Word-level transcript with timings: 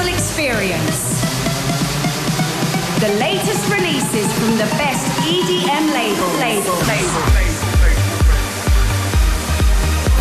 mental 0.00 0.14
experience. 0.14 1.20
The 3.00 3.08
latest 3.18 3.70
releases 3.70 4.32
from 4.38 4.56
the 4.56 4.68
best 4.78 5.06
EDM 5.20 5.92
label. 5.92 6.28
label. 6.38 6.74
label. 6.88 7.20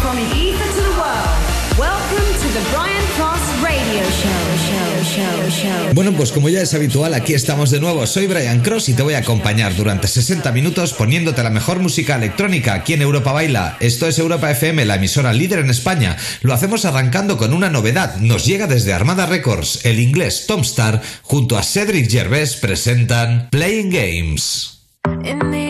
From 0.01 0.15
the 0.17 0.35
ether 0.35 0.73
to 0.73 0.81
the 0.81 0.95
world. 0.97 1.48
Welcome 1.79 2.27
to 2.41 2.49
the 2.51 2.75
Brian 2.75 3.05
Cross 3.15 3.63
Radio 3.63 4.03
Show. 4.03 4.49
show, 4.67 5.03
show, 5.05 5.49
show. 5.49 5.93
Bueno, 5.93 6.11
pues 6.11 6.33
como 6.33 6.49
ya 6.49 6.61
es 6.61 6.73
habitual, 6.73 7.13
aquí 7.13 7.33
estamos 7.33 7.71
de 7.71 7.79
nuevo. 7.79 8.05
Soy 8.05 8.27
Brian 8.27 8.59
Cross 8.59 8.89
y 8.89 8.93
te 8.95 9.01
voy 9.01 9.13
a 9.13 9.19
acompañar 9.19 9.73
durante 9.77 10.09
60 10.09 10.51
minutos 10.51 10.91
poniéndote 10.91 11.41
la 11.41 11.49
mejor 11.49 11.79
música 11.79 12.17
electrónica 12.17 12.73
aquí 12.73 12.95
en 12.95 13.01
Europa 13.01 13.31
Baila. 13.31 13.77
Esto 13.79 14.07
es 14.07 14.19
Europa 14.19 14.51
FM, 14.51 14.83
la 14.83 14.95
emisora 14.95 15.31
líder 15.31 15.59
en 15.59 15.69
España. 15.69 16.17
Lo 16.41 16.53
hacemos 16.53 16.83
arrancando 16.83 17.37
con 17.37 17.53
una 17.53 17.69
novedad. 17.69 18.17
Nos 18.17 18.45
llega 18.45 18.67
desde 18.67 18.91
Armada 18.91 19.25
Records. 19.25 19.85
El 19.85 20.01
inglés 20.01 20.47
Tom 20.47 20.61
Star 20.61 21.01
junto 21.21 21.57
a 21.57 21.63
Cedric 21.63 22.11
Gervais 22.11 22.57
presentan 22.57 23.47
Playing 23.51 23.89
Games. 23.89 24.81
In 25.23 25.39
the 25.49 25.69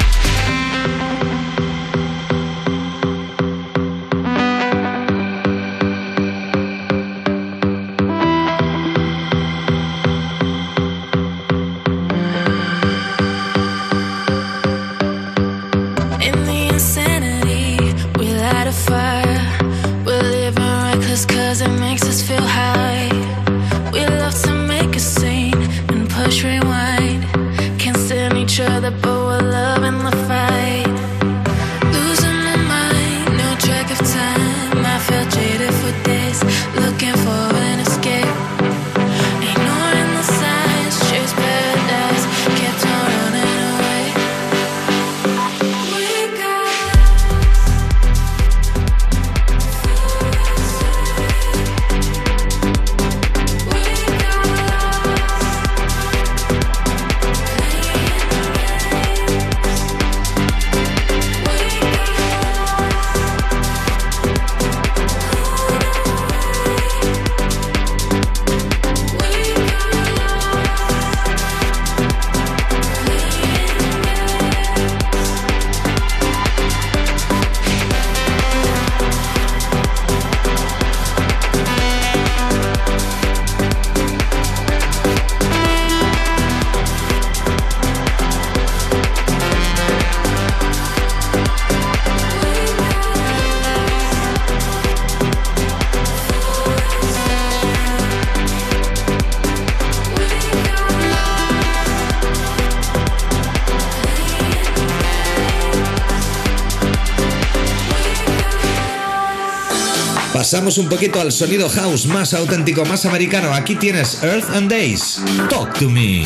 Pasamos 110.41 110.79
un 110.79 110.89
poquito 110.89 111.21
al 111.21 111.31
sonido 111.31 111.69
house 111.69 112.07
más 112.07 112.33
auténtico, 112.33 112.83
más 112.83 113.05
americano. 113.05 113.53
Aquí 113.53 113.75
tienes 113.75 114.23
Earth 114.23 114.49
and 114.55 114.71
Days. 114.71 115.21
Talk 115.51 115.71
to 115.77 115.87
me. 115.87 116.25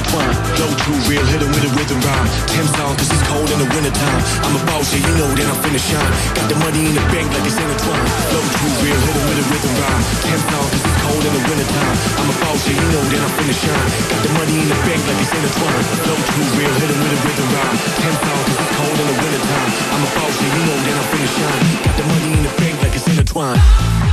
like 0.00 0.08
it's. 0.08 0.40
Flow 0.56 0.70
too 0.84 0.96
real, 1.08 1.24
hit 1.24 1.42
with 1.44 1.64
a 1.64 1.70
rhythm 1.76 2.00
rhyme. 2.00 2.28
Ten 2.48 2.66
songs, 2.76 2.96
cause 2.96 3.10
it's 3.12 3.24
cold 3.28 3.48
in 3.50 3.58
the 3.60 3.68
wintertime. 3.74 4.22
I'm 4.44 4.56
a 4.56 4.62
boss, 4.66 4.92
and 4.92 5.02
you 5.04 5.14
know 5.16 5.28
that 5.28 5.46
I'm 5.46 5.58
finna 5.60 5.80
shine. 5.80 6.12
Got 6.36 6.46
the 6.48 6.56
money 6.60 6.82
in 6.88 6.94
the 6.94 7.04
bank 7.12 7.28
like 7.32 7.44
it's 7.44 7.56
intertwined. 7.56 8.08
Flow 8.32 8.44
too 8.44 8.72
real, 8.84 9.00
hit 9.00 9.16
with 9.28 9.40
a 9.40 9.46
rhythm 9.50 9.74
rhyme. 9.76 10.02
Ten 10.24 10.40
songs, 10.40 10.70
cause 10.72 10.84
it's 10.84 10.98
cold 11.04 11.24
in 11.24 11.32
the 11.36 11.42
wintertime. 11.48 11.96
I'm 12.20 12.28
a 12.30 12.36
boss, 12.40 12.62
and 12.68 12.76
you 12.76 12.88
know 12.92 13.04
that 13.04 13.20
I'm 13.20 13.32
finna 13.40 13.56
shine. 13.56 13.88
Got 14.10 14.20
the 14.24 14.32
money 14.36 14.56
in 14.56 14.68
the 14.68 14.78
bank 14.88 15.00
like 15.04 15.20
it's 15.20 15.32
intertwined. 15.32 15.86
Flow 16.04 16.18
too 16.18 16.44
real, 16.56 16.74
hit 16.80 16.90
with 16.90 17.16
a 17.16 17.20
rhythm 17.24 17.48
rhyme. 17.52 17.76
Ten 18.00 18.14
songs, 18.20 18.44
cause 18.48 18.58
it's 18.60 18.72
cold 18.76 18.96
in 19.00 19.06
the 19.10 19.16
wintertime. 19.20 19.70
I'm 19.92 20.02
a 20.04 20.10
boss, 20.16 20.36
and 20.40 20.50
you 20.50 20.62
know 20.64 20.78
that 20.80 20.94
I'm 20.96 21.06
finna 21.12 21.30
shine. 21.36 21.62
Got 21.84 21.94
the 21.96 22.04
money 22.08 22.30
in 22.36 22.42
the 22.44 22.52
bank 22.60 22.74
like 22.84 22.94
it's 22.96 23.08
intertwined. 23.08 24.09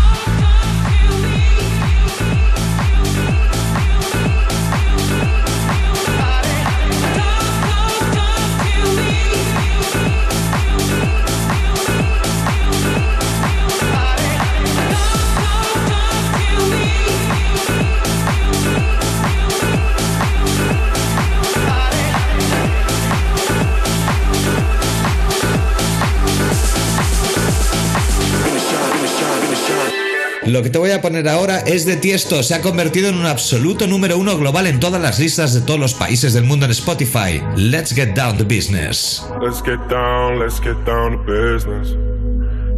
Lo 30.48 30.64
que 30.64 30.70
te 30.70 30.80
voy 30.80 30.92
a 30.92 31.02
poner 31.02 31.28
ahora 31.28 31.60
es 31.60 31.86
de 31.86 31.98
Tiesto. 31.98 32.42
Se 32.42 32.56
ha 32.56 32.62
convertido 32.62 33.10
en 33.10 33.16
un 33.16 33.26
absoluto 33.26 33.86
número 33.86 34.18
uno 34.18 34.38
global 34.38 34.66
en 34.68 34.80
todas 34.80 35.02
las 35.02 35.20
listas 35.20 35.54
de 35.54 35.60
todos 35.60 35.78
los 35.78 35.94
países 35.94 36.32
del 36.32 36.46
mundo 36.46 36.66
en 36.66 36.72
Spotify. 36.72 37.44
Let's 37.58 37.94
get 37.94 38.16
down 38.16 38.38
to 38.38 38.46
business. 38.46 39.26
Let's 39.42 39.62
get 39.62 39.78
down, 39.90 40.40
let's 40.40 40.62
get 40.62 40.78
down 40.86 41.18
to 41.18 41.24
business. 41.26 41.90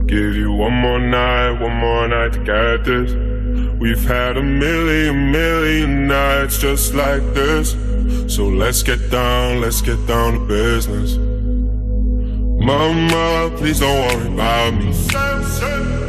Give 0.08 0.36
you 0.36 0.52
one 0.52 0.74
more 0.74 1.00
night, 1.00 1.62
one 1.62 1.76
more 1.76 2.08
night 2.08 2.34
to 2.34 2.40
get 2.40 2.86
this. 2.86 3.14
We've 3.80 4.04
had 4.04 4.38
a 4.38 4.42
million, 4.42 5.32
million 5.32 6.08
nights 6.08 6.58
just 6.58 6.96
like 6.96 7.22
this. 7.36 7.76
So 8.28 8.48
let's 8.48 8.82
get 8.82 9.12
down, 9.12 9.62
let's 9.62 9.84
get 9.84 10.08
down 10.08 10.34
to 10.34 10.40
business. 10.48 11.18
Mama, 12.66 13.52
please 13.58 13.80
don't 13.80 13.94
worry 14.08 14.34
about 14.34 14.74
me. 14.74 16.09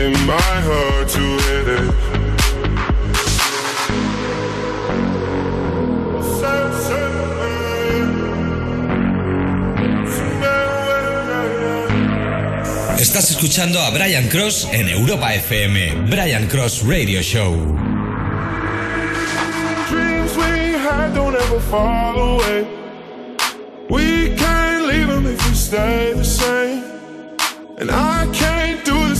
It 0.00 0.16
might 0.28 0.62
hurt 0.62 1.08
to 1.08 1.24
hit 1.46 1.68
it. 1.76 1.94
Estás 13.00 13.30
escuchando 13.32 13.80
a 13.80 13.90
Brian 13.90 14.28
Cross 14.28 14.68
en 14.70 14.88
Europa 14.88 15.34
FM. 15.34 16.06
Brian 16.08 16.46
Cross 16.46 16.84
Radio 16.84 17.20
Show. 17.20 17.56
Dreams 19.90 20.36
we 20.36 20.78
had 20.78 21.12
don't 21.12 21.34
ever 21.34 21.58
fall 21.58 22.36
away. 22.36 22.68
We 23.90 24.36
can't 24.36 24.86
leave 24.86 25.08
them 25.08 25.26
if 25.26 25.44
we 25.48 25.54
stay 25.56 26.12
the 26.14 26.24
same. 26.24 26.84
And 27.78 27.90
I 27.90 28.28
can't 28.32 28.67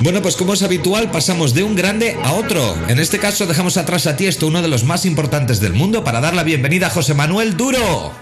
Bueno, 0.00 0.20
pues 0.20 0.34
como 0.36 0.54
es 0.54 0.62
habitual, 0.62 1.10
pasamos 1.10 1.54
de 1.54 1.62
un 1.62 1.76
grande 1.76 2.18
a 2.24 2.32
otro. 2.32 2.76
En 2.88 2.98
este 2.98 3.18
caso 3.18 3.46
dejamos 3.46 3.76
atrás 3.76 4.06
a 4.08 4.16
Tiesto, 4.16 4.48
uno 4.48 4.60
de 4.60 4.68
los 4.68 4.82
más 4.82 5.06
importantes 5.06 5.60
del 5.60 5.74
mundo, 5.74 6.02
para 6.02 6.20
dar 6.20 6.34
la 6.34 6.42
bienvenida 6.42 6.88
a 6.88 6.90
José 6.90 7.14
Manuel 7.14 7.56
Duro. 7.56 8.12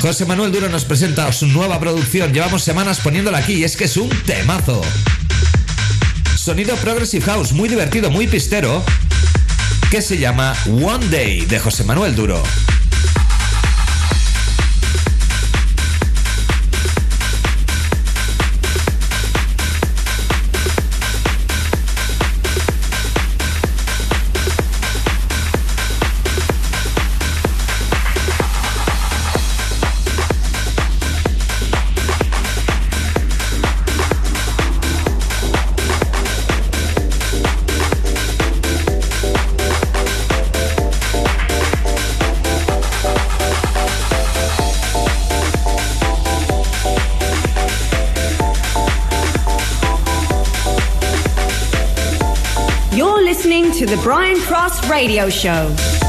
José 0.00 0.24
Manuel 0.24 0.50
Duro 0.50 0.68
nos 0.68 0.84
presenta 0.84 1.30
su 1.32 1.46
nueva 1.48 1.78
producción. 1.78 2.32
Llevamos 2.32 2.62
semanas 2.62 2.98
poniéndola 3.00 3.38
aquí 3.38 3.54
y 3.54 3.64
es 3.64 3.76
que 3.76 3.84
es 3.84 3.96
un 3.96 4.08
temazo. 4.26 4.80
Sonido 6.34 6.74
Progressive 6.76 7.24
House, 7.26 7.52
muy 7.52 7.68
divertido, 7.68 8.10
muy 8.10 8.26
pistero, 8.26 8.82
que 9.92 10.00
se 10.00 10.16
llama 10.16 10.54
One 10.82 11.06
Day 11.08 11.44
de 11.44 11.58
José 11.58 11.84
Manuel 11.84 12.16
Duro. 12.16 12.42
Radio 55.02 55.28
Show. 55.28 56.01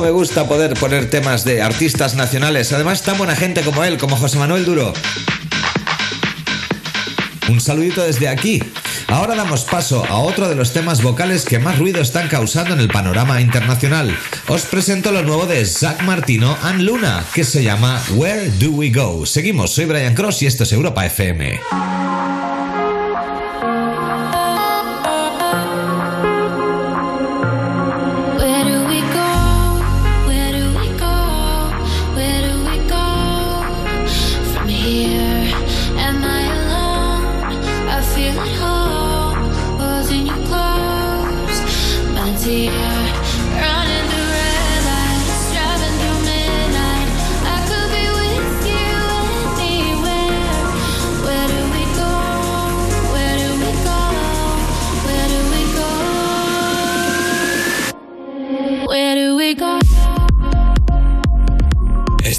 Me 0.00 0.10
gusta 0.10 0.48
poder 0.48 0.74
poner 0.74 1.08
temas 1.08 1.44
de 1.44 1.62
artistas 1.62 2.14
nacionales, 2.16 2.72
además 2.72 3.02
tan 3.02 3.16
buena 3.16 3.36
gente 3.36 3.62
como 3.62 3.84
él, 3.84 3.96
como 3.96 4.16
José 4.16 4.38
Manuel 4.38 4.64
Duro. 4.64 4.92
Un 7.48 7.60
saludito 7.60 8.02
desde 8.02 8.28
aquí. 8.28 8.60
Ahora 9.06 9.36
damos 9.36 9.64
paso 9.64 10.04
a 10.04 10.18
otro 10.18 10.48
de 10.48 10.56
los 10.56 10.72
temas 10.72 11.00
vocales 11.00 11.44
que 11.44 11.60
más 11.60 11.78
ruido 11.78 12.02
están 12.02 12.28
causando 12.28 12.74
en 12.74 12.80
el 12.80 12.88
panorama 12.88 13.40
internacional. 13.40 14.14
Os 14.48 14.62
presento 14.62 15.12
lo 15.12 15.22
nuevo 15.22 15.46
de 15.46 15.64
Zach 15.64 16.02
Martino 16.02 16.56
and 16.62 16.82
Luna, 16.82 17.24
que 17.32 17.44
se 17.44 17.62
llama 17.62 18.02
Where 18.16 18.50
Do 18.58 18.70
We 18.70 18.90
Go. 18.90 19.24
Seguimos, 19.26 19.72
soy 19.72 19.84
Brian 19.84 20.14
Cross 20.14 20.42
y 20.42 20.46
esto 20.46 20.64
es 20.64 20.72
Europa 20.72 21.06
FM. 21.06 21.60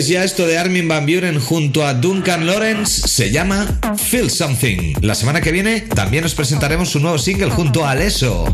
¿Conoces 0.00 0.14
ya 0.14 0.24
esto 0.24 0.46
de 0.46 0.56
Armin 0.56 0.88
Van 0.88 1.04
Buren 1.04 1.38
junto 1.38 1.86
a 1.86 1.92
Duncan 1.92 2.46
Lawrence? 2.46 3.06
Se 3.06 3.30
llama 3.30 3.66
Feel 3.98 4.30
Something. 4.30 4.94
La 5.02 5.14
semana 5.14 5.42
que 5.42 5.52
viene 5.52 5.82
también 5.82 6.24
os 6.24 6.34
presentaremos 6.34 6.88
su 6.88 7.00
nuevo 7.00 7.18
single 7.18 7.50
junto 7.50 7.84
a 7.84 7.90
Alesso. 7.90 8.46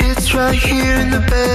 It's 0.00 0.34
right 0.34 0.52
here 0.52 1.00
in 1.00 1.10
the 1.10 1.20
bed. 1.30 1.52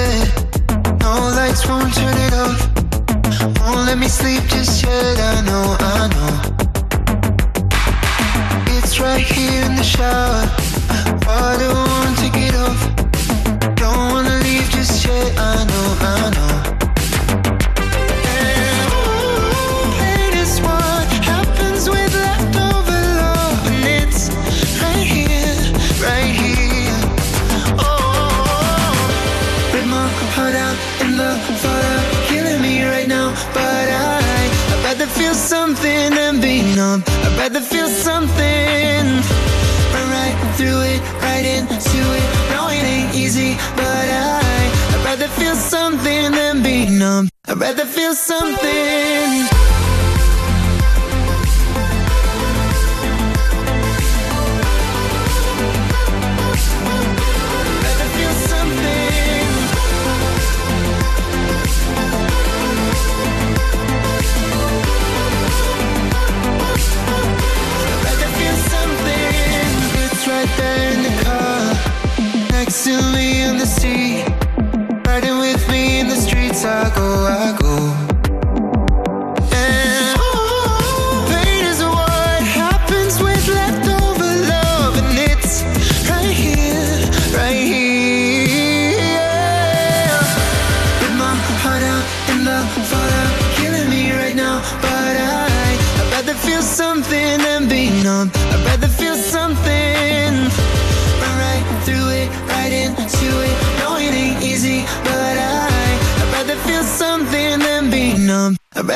soon 72.78 73.07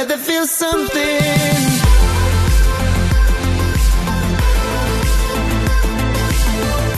rather 0.02 0.18
feel 0.18 0.48
something. 0.48 1.22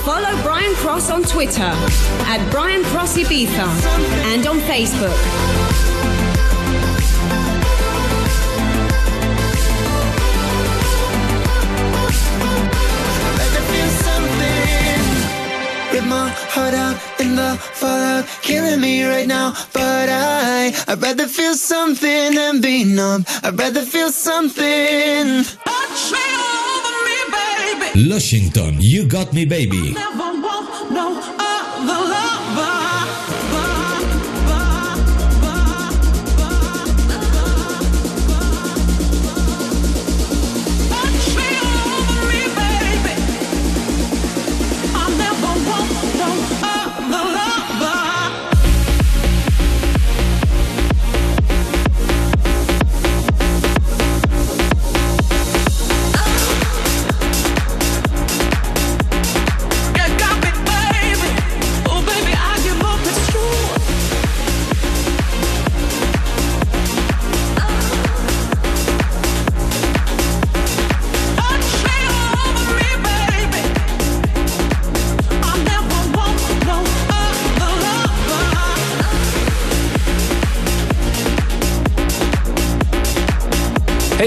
Follow 0.06 0.42
Brian 0.42 0.74
Cross 0.76 1.10
on 1.12 1.24
Twitter 1.24 1.74
at 2.32 2.48
Brian 2.50 2.84
Cross 2.84 3.18
Ibiza 3.18 3.68
and 4.34 4.48
on 4.48 4.60
Facebook. 4.60 5.73
My 16.24 16.30
heart 16.56 16.74
out 16.74 16.98
in 17.20 17.36
the 17.36 17.52
fallout, 17.80 18.26
killing 18.42 18.80
me 18.80 19.04
right 19.04 19.28
now. 19.28 19.54
But 19.74 20.08
I, 20.10 20.72
I'd 20.88 21.02
rather 21.02 21.28
feel 21.28 21.56
something 21.56 22.36
than 22.36 22.62
be 22.62 22.84
numb. 22.84 23.26
I'd 23.44 23.58
rather 23.60 23.84
feel 23.86 24.10
something. 24.10 25.44
Lushington, 28.10 28.78
You 28.80 29.06
Got 29.06 29.34
Me 29.34 29.46
Baby. 29.46 29.94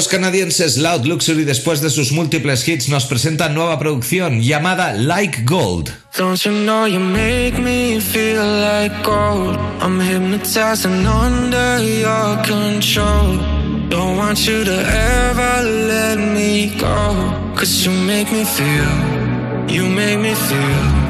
Los 0.00 0.08
canadienses 0.08 0.78
Loud 0.78 1.04
Luxury, 1.04 1.44
después 1.44 1.82
de 1.82 1.90
sus 1.90 2.10
múltiples 2.10 2.66
hits, 2.66 2.88
nos 2.88 3.04
presentan 3.04 3.52
nueva 3.52 3.78
producción 3.78 4.40
llamada 4.40 4.94
Like 4.94 5.42
Gold. 5.44 5.90
Don't 6.16 6.42
you 6.42 6.52
know 6.52 6.86
you 6.86 6.98
make 6.98 7.58
me 7.58 8.00
feel 8.00 8.42
like 8.42 8.94
gold? 9.04 9.58
I'm 9.82 10.00
hypnotized 10.00 10.86
and 10.86 11.06
under 11.06 11.84
your 11.84 12.42
control. 12.46 13.36
Don't 13.90 14.16
want 14.16 14.38
you 14.46 14.64
to 14.64 14.72
ever 14.72 15.68
let 15.68 16.16
me 16.16 16.74
go. 16.78 17.54
Cause 17.54 17.84
you 17.84 17.92
make 17.92 18.32
me 18.32 18.46
feel, 18.46 19.68
you 19.68 19.84
make 19.84 20.18
me 20.18 20.34
feel. 20.34 21.09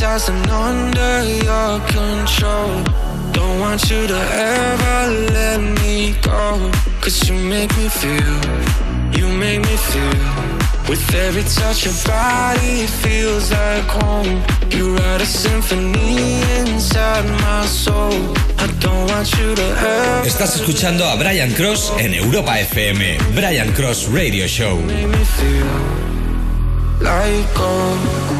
Hypnotized 0.00 0.30
and 0.30 0.50
under 0.50 1.24
your 1.24 1.80
control. 1.88 2.82
Don't 3.32 3.60
want 3.60 3.90
you 3.90 4.06
to 4.06 4.16
ever 4.16 5.10
let 5.32 5.60
me 5.80 6.14
go. 6.22 6.70
Cause 7.00 7.28
you 7.28 7.34
make 7.34 7.70
me 7.76 7.88
feel, 7.88 8.40
you 9.12 9.28
make 9.28 9.60
me 9.60 9.76
feel. 9.76 10.20
With 10.88 11.14
every 11.14 11.44
touch 11.44 11.84
your 11.84 11.94
body 12.06 12.86
feels 12.86 13.52
like 13.52 13.84
home. 14.02 14.42
You 14.70 14.96
write 14.96 15.20
a 15.20 15.26
symphony 15.26 16.40
inside 16.60 17.24
my 17.42 17.66
soul. 17.66 18.34
I 18.58 18.66
don't 18.80 19.06
want 19.10 19.30
you 19.38 19.54
to 19.54 19.62
ever 19.62 20.26
Estás 20.26 20.56
escuchando 20.56 21.04
a 21.08 21.16
Brian 21.16 21.52
Cross 21.52 21.92
en 21.98 22.14
Europa 22.14 22.58
FM. 22.58 23.18
Brian 23.34 23.72
Cross 23.72 24.08
Radio 24.08 24.46
Show. 24.48 24.76
make 24.86 25.06
me 25.06 25.24
feel 25.24 25.66
like 27.00 28.39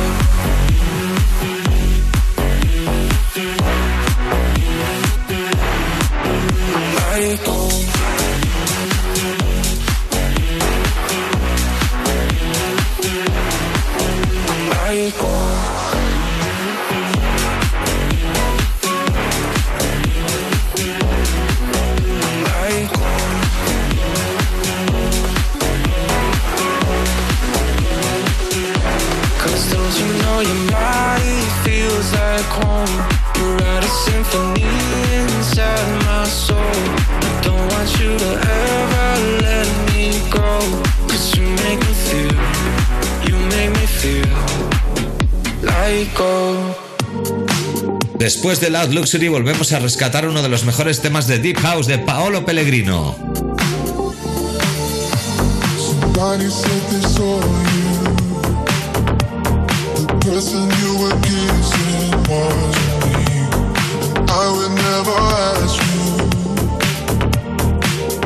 Después 48.33 48.61
de 48.61 48.69
Loud 48.69 48.93
Luxury 48.93 49.27
volvemos 49.27 49.73
a 49.73 49.79
rescatar 49.79 50.25
uno 50.25 50.41
de 50.41 50.47
los 50.47 50.63
mejores 50.63 51.01
temas 51.01 51.27
de 51.27 51.37
Deep 51.37 51.59
House 51.59 51.85
de 51.85 51.99
Paolo 51.99 52.45
Pellegrino. 52.45 53.17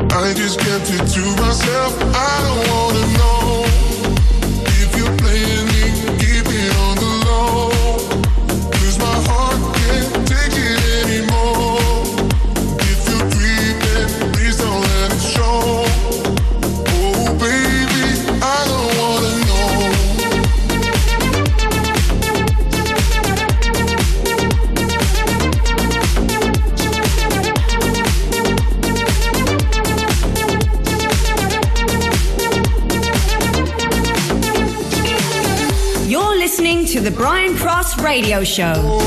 I 0.08 0.34
just 0.34 0.60
kept 0.60 0.88
it 0.88 1.04
to 1.14 1.20
myself. 1.42 1.92
I 2.14 2.42
don't 2.42 3.18
know 3.18 3.35
Radio 38.06 38.44
Show. 38.44 39.00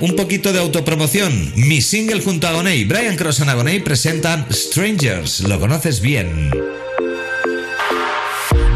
Un 0.00 0.14
poquito 0.14 0.52
de 0.52 0.60
autopromoción. 0.60 1.52
Mi 1.56 1.80
single 1.80 2.20
junto 2.22 2.46
a 2.46 2.50
Agoney, 2.50 2.84
Brian 2.84 3.16
Cross 3.16 3.40
y 3.40 3.48
Agoney 3.48 3.80
presentan 3.80 4.46
Strangers. 4.48 5.40
¿Lo 5.40 5.58
conoces 5.58 6.00
bien? 6.00 6.52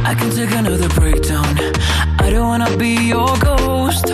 I 0.04 0.14
can 0.16 0.30
take 0.30 0.50
another 0.50 0.88
breakdown. 0.96 1.46
I 2.18 2.30
don't 2.30 2.48
wanna 2.48 2.76
be 2.76 2.96
your 3.06 3.38
ghost. 3.38 4.08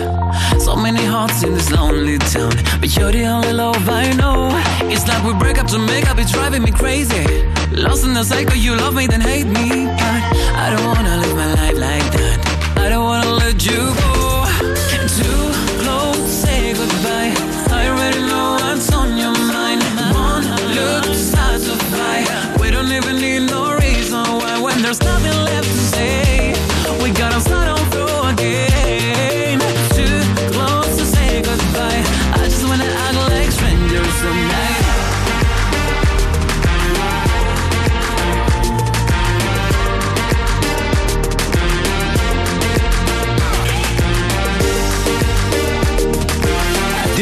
So 0.59 0.75
many 0.75 1.03
hearts 1.03 1.41
in 1.41 1.55
this 1.55 1.71
lonely 1.71 2.19
town. 2.19 2.53
But 2.79 2.95
you're 2.95 3.11
the 3.11 3.25
only 3.25 3.53
love 3.53 3.89
I 3.89 4.13
know. 4.13 4.51
It's 4.87 5.07
like 5.07 5.23
we 5.23 5.33
break 5.33 5.57
up 5.57 5.67
to 5.69 5.79
make 5.79 6.07
up, 6.11 6.19
it's 6.19 6.31
driving 6.31 6.61
me 6.61 6.71
crazy. 6.71 7.25
Lost 7.71 8.05
in 8.05 8.13
the 8.13 8.23
cycle, 8.23 8.55
you 8.55 8.75
love 8.75 8.93
me, 8.93 9.07
then 9.07 9.21
hate 9.21 9.47
me. 9.47 9.87
But 9.87 10.21
I 10.61 10.75
don't 10.75 10.85
wanna 10.85 11.17
live 11.17 11.35
my 11.35 11.53
life 11.55 11.77
like 11.79 12.11
that. 12.11 12.77
I 12.77 12.89
don't 12.89 13.03
wanna 13.03 13.31
let 13.31 13.65
you 13.65 13.95
go. 13.95 14.00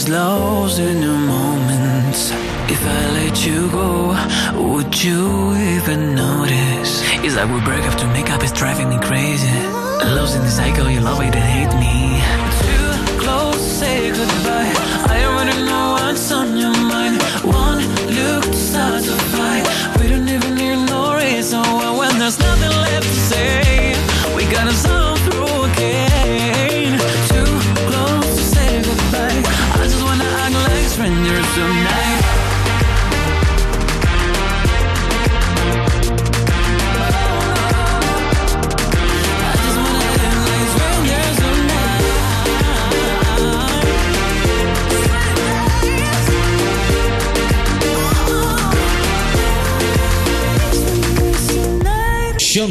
It's 0.00 0.08
lost 0.08 0.78
in 0.78 1.02
the 1.02 1.19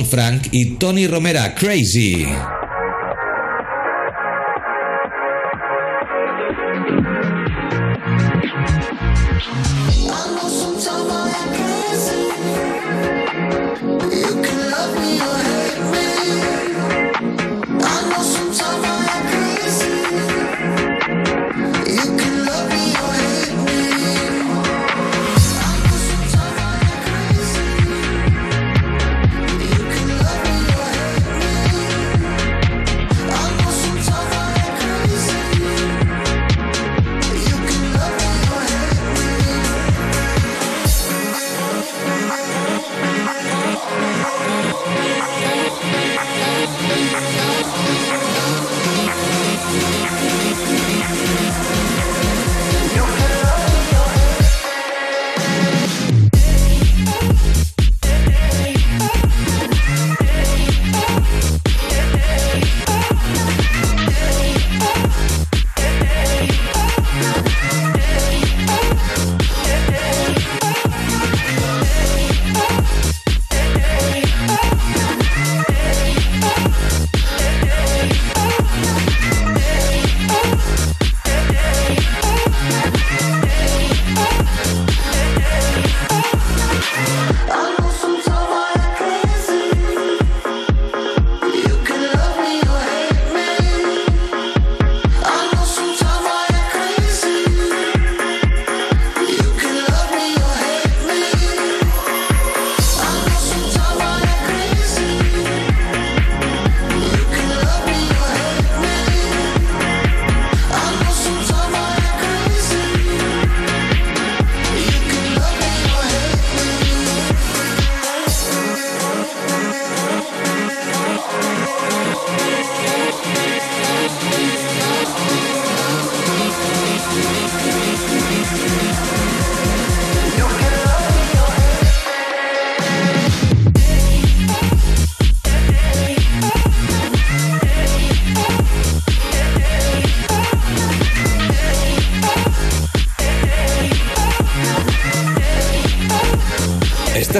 Frank 0.10 0.48
y 0.52 0.78
Tony 0.78 1.08
Romera, 1.08 1.54
Crazy. 1.56 2.26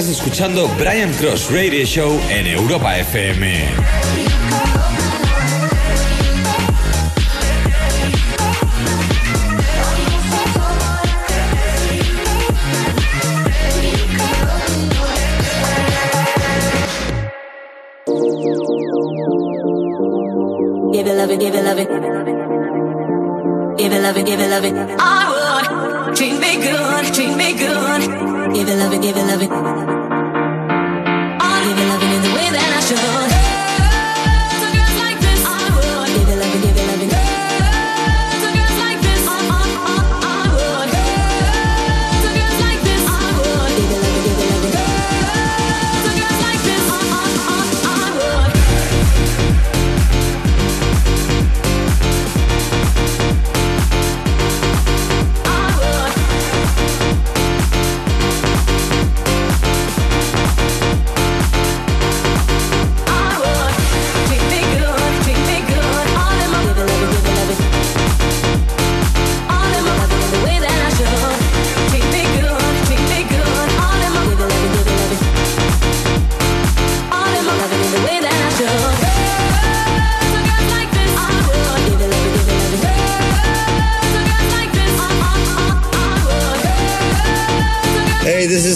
Estás 0.00 0.16
escuchando 0.16 0.66
Brian 0.78 1.12
Cross 1.12 1.52
Radio 1.52 1.84
Show 1.84 2.18
en 2.30 2.46
Europa 2.46 2.98
FM. 3.00 3.52
Give 20.94 21.06
it 21.06 21.14
love 21.14 21.30
it, 21.30 21.40
give 21.40 21.54
it 21.54 21.62
love 21.62 21.78
it. 21.78 21.88
Give 23.76 23.92
it 23.92 24.00
it, 24.16 24.24
give 29.02 29.16
it 29.16 29.26
it. 29.42 29.89
Show. 32.90 33.19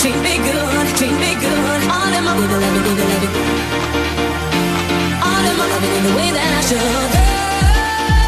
treat 0.00 0.16
me 0.22 0.38
good, 0.38 0.86
treat 0.96 1.12
me 1.12 1.34
good. 1.34 1.80
All 1.92 2.10
my. 2.24 2.32
All 5.28 5.42
my 5.58 5.66
the 6.06 6.12
way 6.16 6.30
that 6.36 6.50
I 6.56 6.62
should. 6.68 7.10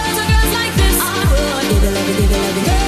Girls, 0.04 0.18
girls 0.32 0.52
like 0.58 0.74
this, 0.80 0.96
I 1.00 1.16
would. 1.32 1.64
People 1.70 1.92
love 1.96 2.66
love. 2.66 2.81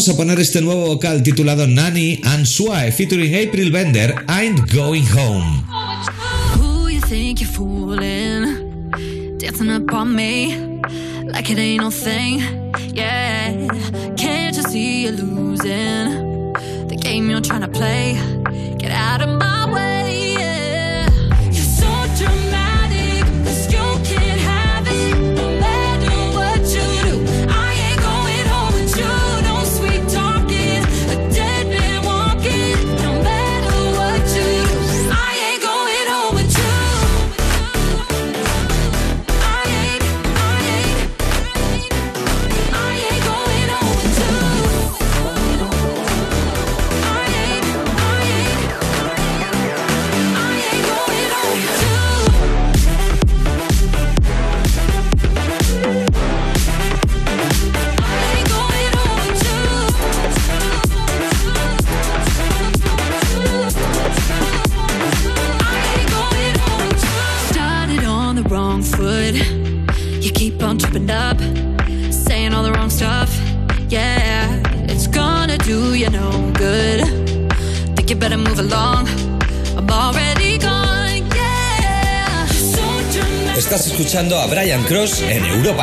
vamos 0.00 0.14
a 0.14 0.16
poner 0.16 0.40
este 0.40 0.62
nuevo 0.62 0.86
vocal 0.86 1.22
titulado 1.22 1.66
Nanny 1.66 2.22
and 2.24 2.46
Suave 2.46 2.90
featuring 2.90 3.34
April 3.34 3.70
Bender, 3.70 4.14
I'm 4.28 4.56
Going 4.74 5.04
Home. 5.14 5.62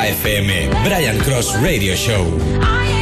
FM, 0.07 0.69
Brian 0.85 1.19
Cross 1.19 1.61
Radio 1.61 1.93
Show. 1.93 2.96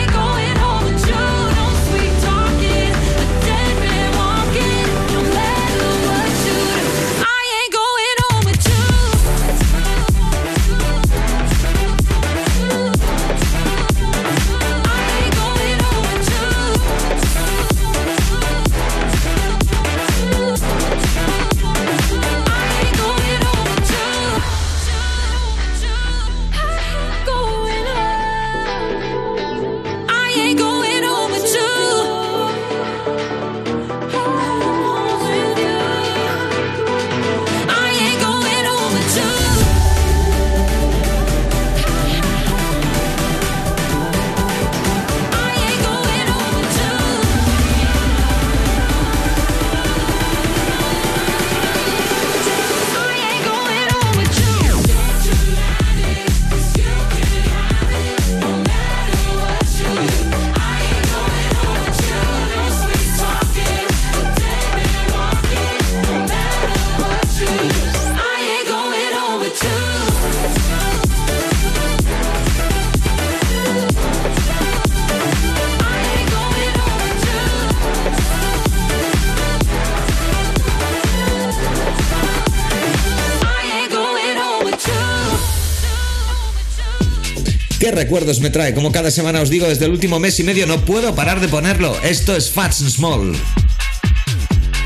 ¿Qué 87.86 87.92
recuerdos 87.92 88.40
me 88.40 88.50
trae? 88.50 88.74
Como 88.74 88.92
cada 88.92 89.12
semana 89.12 89.42
os 89.42 89.52
digo, 89.52 89.68
desde 89.68 89.86
el 89.86 89.92
último 89.92 90.20
mes 90.20 90.40
y 90.40 90.44
medio 90.44 90.66
no 90.66 90.84
puedo 90.86 91.14
parar 91.14 91.40
de 91.40 91.48
ponerlo. 91.48 91.96
Esto 92.02 92.36
es 92.36 92.50
Fats 92.50 92.82
and 92.82 92.90
Small. 92.90 93.36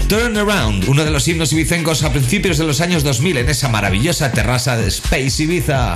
Turn 0.10 0.36
Around, 0.36 0.90
uno 0.90 1.06
de 1.06 1.10
los 1.10 1.26
himnos 1.26 1.54
ibicencos 1.54 2.04
a 2.04 2.12
principios 2.12 2.58
de 2.58 2.66
los 2.66 2.82
años 2.82 3.04
2000 3.06 3.38
en 3.38 3.48
esa 3.48 3.70
maravillosa 3.70 4.34
terraza 4.34 4.76
de 4.76 4.90
Space 4.90 5.44
Ibiza. 5.44 5.96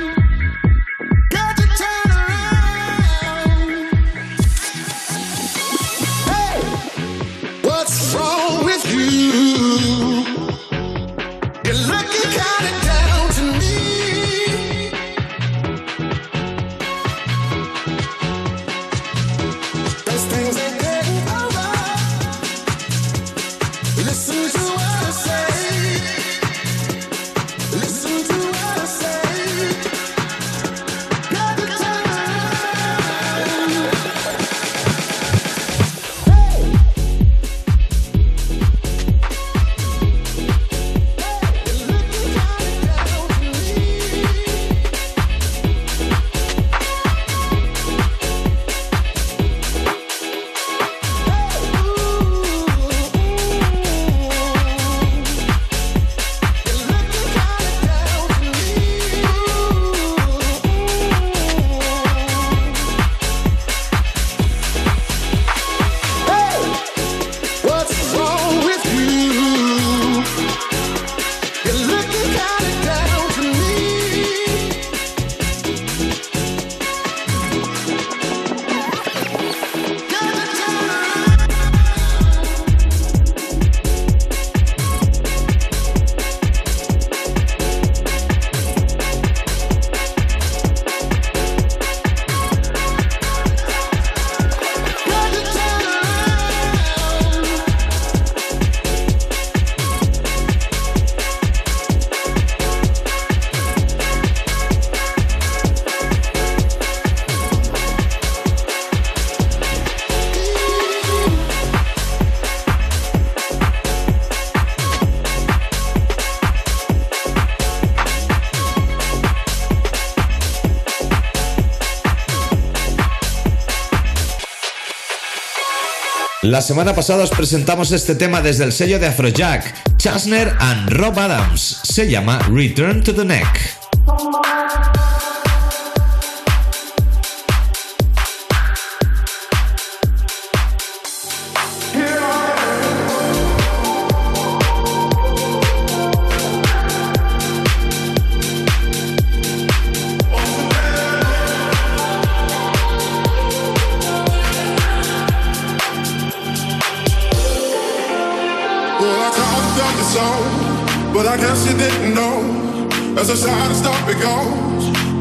La 126.51 126.61
semana 126.61 126.93
pasada 126.93 127.23
os 127.23 127.29
presentamos 127.29 127.93
este 127.93 128.13
tema 128.13 128.41
desde 128.41 128.65
el 128.65 128.73
sello 128.73 128.99
de 128.99 129.07
Afrojack, 129.07 129.73
Chasner 129.95 130.53
and 130.59 130.89
Rob 130.89 131.17
Adams. 131.17 131.79
Se 131.83 132.11
llama 132.11 132.39
Return 132.49 133.01
to 133.01 133.13
the 133.15 133.23
Neck. 133.23 133.47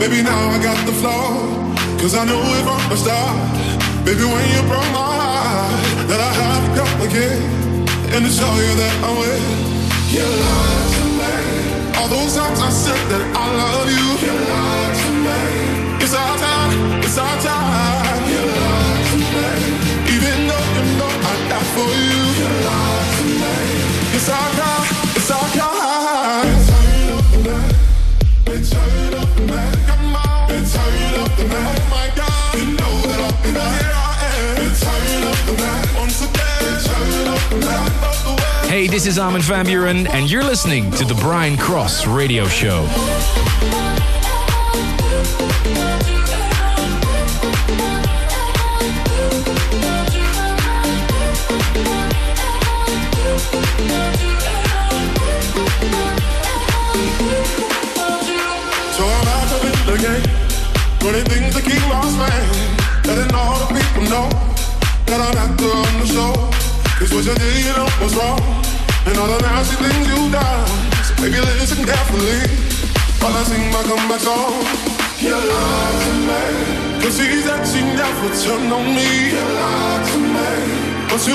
Baby, 0.01 0.22
now 0.22 0.49
I 0.49 0.59
got 0.62 0.80
the 0.86 0.93
flow. 0.97 1.45
Cause 2.01 2.14
I 2.16 2.24
knew 2.24 2.41
it 2.41 2.64
from 2.64 2.80
the 2.88 2.97
start. 2.97 3.36
Baby, 4.03 4.24
when 4.24 4.45
you 4.49 4.61
broke 4.64 4.91
my 4.97 5.12
heart, 5.12 5.76
that 6.09 6.16
I 6.16 6.32
have 6.41 6.64
to 6.64 6.70
come 6.72 7.01
again. 7.05 7.41
And 8.16 8.24
to 8.24 8.30
show 8.32 8.49
you 8.64 8.72
that 8.80 8.95
I'm 9.05 9.14
with 9.20 9.45
you. 10.09 10.24
lied 10.24 10.88
to 10.97 11.03
me. 11.20 11.36
All 12.01 12.09
those 12.09 12.32
times 12.32 12.59
I 12.64 12.70
said 12.72 13.03
that 13.12 13.22
I 13.36 13.45
love 13.61 13.93
you. 13.93 14.09
You 14.24 14.34
lied 14.41 14.95
to 15.05 15.11
me. 15.20 15.43
It's 16.01 16.16
our 16.16 16.36
time, 16.41 16.72
it's 17.05 17.18
our 17.20 17.36
time. 17.45 18.22
You 18.24 18.41
lied 18.41 19.05
to 19.05 19.16
me. 19.20 19.53
Even 20.16 20.36
though 20.49 20.66
you 20.74 20.84
know 20.97 21.12
I 21.12 21.34
die 21.53 21.68
for 21.76 21.91
you. 21.93 22.22
You 22.41 22.49
lied 22.66 23.09
to 23.20 23.24
me. 23.36 23.55
It's 24.16 24.28
our 24.32 24.51
time, 24.57 24.84
it's 25.12 25.30
our 25.30 25.49
time. 25.55 25.70
This 38.91 39.07
is 39.07 39.18
Armin 39.20 39.43
van 39.43 39.66
Buren, 39.66 40.09
and 40.09 40.28
you're 40.28 40.43
listening 40.43 40.91
to 40.91 41.05
the 41.05 41.14
Brian 41.14 41.57
Cross 41.57 42.09
Radio 42.09 42.49
Show. 42.49 42.84
So 42.86 42.93
I'm 59.07 59.28
out 59.28 59.53
of 59.53 59.62
it 59.62 59.88
again. 59.95 60.20
Running 61.05 61.24
things 61.26 61.55
to 61.55 61.62
keep 61.62 61.80
my 61.86 62.11
man. 62.18 62.51
Letting 63.07 63.32
all 63.36 63.61
the 63.61 63.66
people 63.66 64.03
know 64.11 64.28
that 65.07 65.20
I'm 65.20 65.38
actor 65.38 65.66
on 65.66 66.01
the 66.01 66.07
show. 66.07 66.32
Cause 66.99 67.12
what 67.14 67.24
you 67.24 67.34
did, 67.34 67.64
you 67.64 67.72
know 67.72 67.88
was 68.03 68.14
wrong. 68.16 68.70
And 69.11 69.19
all 69.19 69.27
the 69.27 69.43
nasty 69.43 69.75
things 69.75 70.07
you 70.07 70.31
done. 70.31 70.71
So 71.03 71.15
baby, 71.19 71.43
listen 71.59 71.83
carefully. 71.85 72.47
While 73.19 73.35
I 73.35 73.43
sing 73.43 73.67
my 73.75 73.83
comeback 73.83 74.23
song. 74.23 74.55
You 75.19 75.35
lied 75.35 75.99
to 76.07 76.13
me. 76.31 76.43
Cause 77.03 77.19
said 77.19 77.67
she 77.67 77.83
never 77.83 78.31
turned 78.39 78.73
on 78.73 78.87
me. 78.95 79.35
You 79.35 79.43
lied 79.59 80.07
to 80.15 80.19
me. 80.35 80.51
But 81.11 81.27
you 81.27 81.35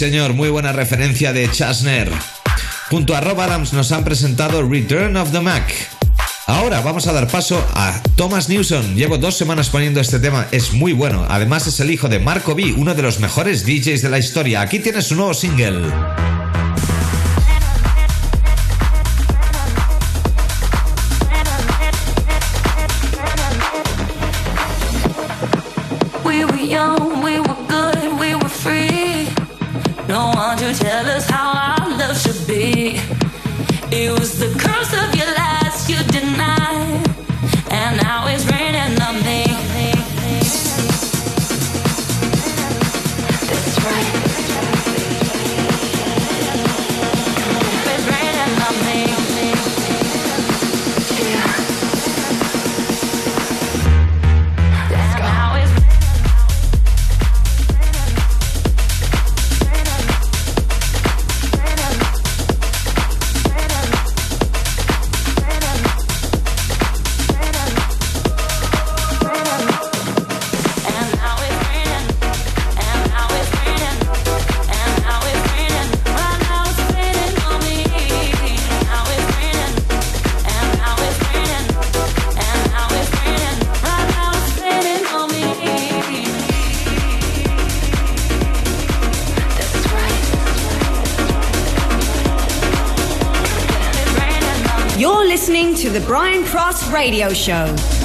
señor, 0.00 0.32
muy 0.32 0.48
buena 0.48 0.72
referencia 0.72 1.34
de 1.34 1.46
Chasner. 1.50 2.10
Junto 2.88 3.14
a 3.14 3.20
Rob 3.20 3.38
Adams 3.38 3.74
nos 3.74 3.92
han 3.92 4.02
presentado 4.02 4.66
Return 4.66 5.14
of 5.18 5.30
the 5.30 5.40
Mac. 5.40 5.62
Ahora 6.46 6.80
vamos 6.80 7.06
a 7.06 7.12
dar 7.12 7.28
paso 7.28 7.62
a 7.74 8.00
Thomas 8.16 8.48
Newson. 8.48 8.96
Llevo 8.96 9.18
dos 9.18 9.36
semanas 9.36 9.68
poniendo 9.68 10.00
este 10.00 10.18
tema, 10.18 10.46
es 10.52 10.72
muy 10.72 10.94
bueno. 10.94 11.26
Además 11.28 11.66
es 11.66 11.80
el 11.80 11.90
hijo 11.90 12.08
de 12.08 12.18
Marco 12.18 12.54
B, 12.54 12.72
uno 12.78 12.94
de 12.94 13.02
los 13.02 13.20
mejores 13.20 13.66
DJs 13.66 14.00
de 14.00 14.08
la 14.08 14.18
historia. 14.18 14.62
Aquí 14.62 14.78
tiene 14.78 15.02
su 15.02 15.16
nuevo 15.16 15.34
single. 15.34 15.82
radio 97.00 97.32
show. 97.32 97.99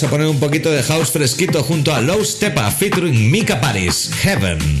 vamos 0.00 0.14
a 0.14 0.16
poner 0.16 0.28
un 0.28 0.40
poquito 0.40 0.70
de 0.70 0.82
house 0.82 1.10
fresquito 1.10 1.62
junto 1.62 1.92
a 1.92 2.00
Low 2.00 2.24
Stepa 2.24 2.70
featuring 2.70 3.30
Mika 3.30 3.60
Paris, 3.60 4.10
Heaven. 4.24 4.80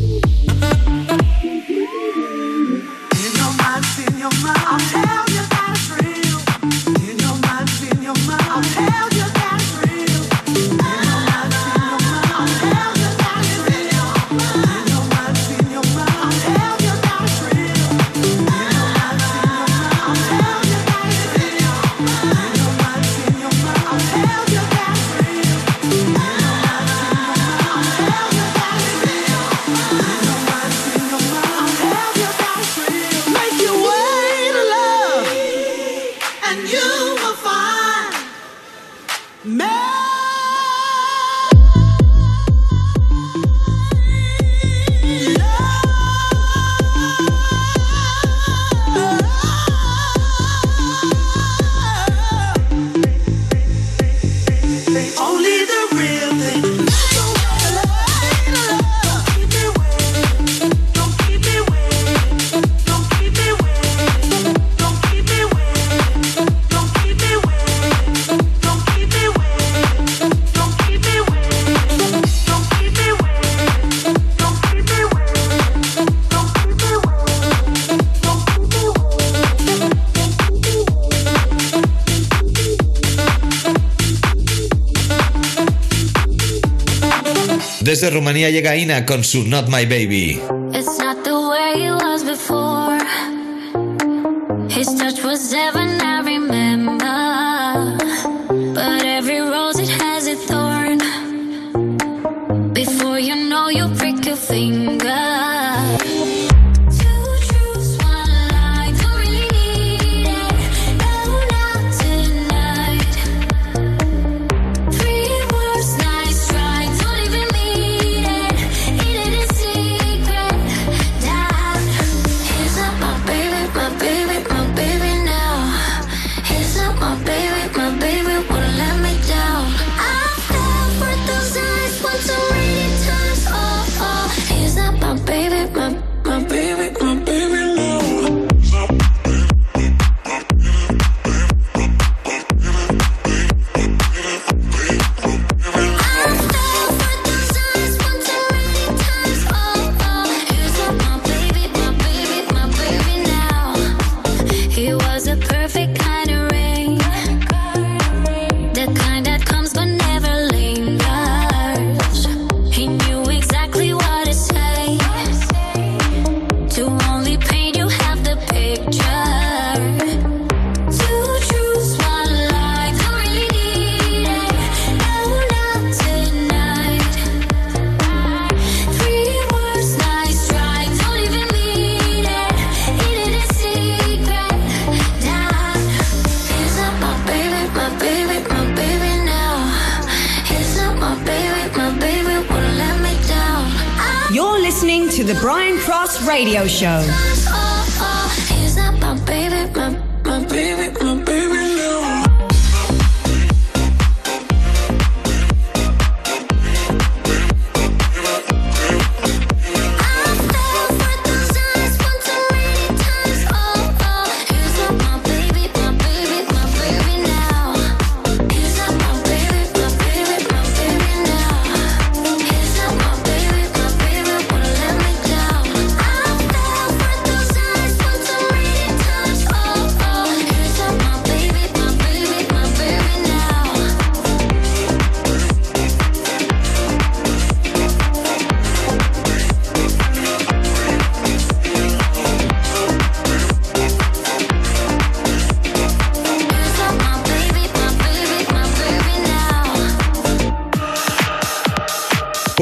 Desde 87.81 88.09
Rumanía 88.09 88.49
llega 88.49 88.75
Ina 88.75 89.05
con 89.05 89.23
su 89.23 89.43
Not 89.43 89.67
My 89.69 89.85
Baby. 89.85 90.39
It's 90.73 90.97
not 90.99 91.23
the 91.23 91.33
way 91.33 91.85
it 91.85 92.03
was 92.03 92.23
before. 92.23 92.90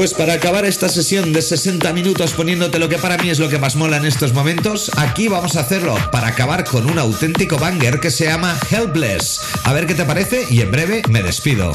Pues 0.00 0.14
para 0.14 0.32
acabar 0.32 0.64
esta 0.64 0.88
sesión 0.88 1.34
de 1.34 1.42
60 1.42 1.92
minutos 1.92 2.32
poniéndote 2.32 2.78
lo 2.78 2.88
que 2.88 2.96
para 2.96 3.18
mí 3.18 3.28
es 3.28 3.38
lo 3.38 3.50
que 3.50 3.58
más 3.58 3.76
mola 3.76 3.98
en 3.98 4.06
estos 4.06 4.32
momentos, 4.32 4.90
aquí 4.96 5.28
vamos 5.28 5.56
a 5.56 5.60
hacerlo 5.60 5.94
para 6.10 6.28
acabar 6.28 6.64
con 6.64 6.90
un 6.90 6.98
auténtico 6.98 7.58
banger 7.58 8.00
que 8.00 8.10
se 8.10 8.24
llama 8.24 8.58
Helpless. 8.70 9.42
A 9.62 9.74
ver 9.74 9.86
qué 9.86 9.92
te 9.92 10.06
parece 10.06 10.46
y 10.48 10.62
en 10.62 10.70
breve 10.70 11.02
me 11.10 11.22
despido. 11.22 11.74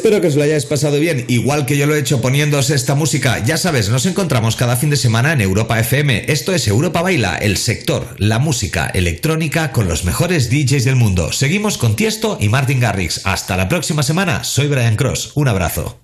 Espero 0.00 0.22
que 0.22 0.28
os 0.28 0.36
lo 0.36 0.44
hayáis 0.44 0.64
pasado 0.64 0.98
bien, 0.98 1.26
igual 1.28 1.66
que 1.66 1.76
yo 1.76 1.84
lo 1.86 1.94
he 1.94 1.98
hecho 1.98 2.22
poniéndoos 2.22 2.70
esta 2.70 2.94
música. 2.94 3.44
Ya 3.44 3.58
sabes, 3.58 3.90
nos 3.90 4.06
encontramos 4.06 4.56
cada 4.56 4.76
fin 4.76 4.88
de 4.88 4.96
semana 4.96 5.34
en 5.34 5.42
Europa 5.42 5.78
FM. 5.78 6.24
Esto 6.28 6.54
es 6.54 6.66
Europa 6.68 7.02
Baila, 7.02 7.36
el 7.36 7.58
sector, 7.58 8.16
la 8.16 8.38
música 8.38 8.86
electrónica 8.86 9.72
con 9.72 9.88
los 9.88 10.06
mejores 10.06 10.48
DJs 10.48 10.86
del 10.86 10.96
mundo. 10.96 11.32
Seguimos 11.32 11.76
con 11.76 11.96
Tiesto 11.96 12.38
y 12.40 12.48
Martin 12.48 12.80
Garrix. 12.80 13.20
Hasta 13.24 13.58
la 13.58 13.68
próxima 13.68 14.02
semana. 14.02 14.42
Soy 14.42 14.68
Brian 14.68 14.96
Cross. 14.96 15.32
Un 15.34 15.48
abrazo. 15.48 16.00